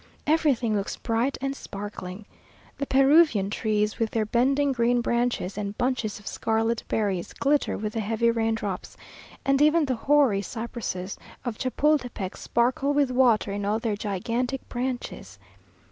[0.25, 2.25] Everything looks bright and sparkling.
[2.79, 7.93] The Peruvian trees, with their bending green branches and bunches of scarlet berries, glitter with
[7.93, 8.97] the heavy rain drops,
[9.45, 15.37] and even the hoary cypresses of Chapultepec sparkle with water in all their gigantic branches.